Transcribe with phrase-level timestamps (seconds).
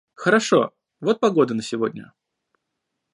[0.15, 2.11] Хорошо, вот погода на сегодня